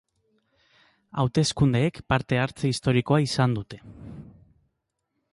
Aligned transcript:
Hauteskundeek 1.23 1.99
parte-hartze 2.13 2.71
historikoa 2.73 3.19
izan 3.27 3.53
dute. 3.59 3.79